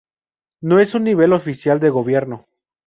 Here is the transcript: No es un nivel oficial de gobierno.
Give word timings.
No 0.63 0.79
es 0.79 0.95
un 0.95 1.03
nivel 1.03 1.31
oficial 1.31 1.79
de 1.79 1.91
gobierno. 1.91 2.47